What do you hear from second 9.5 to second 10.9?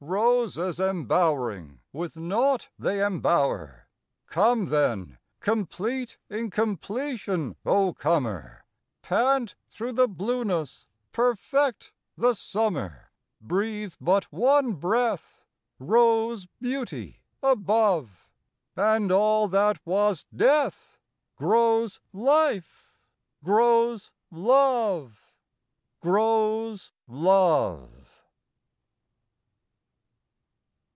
through the blueness,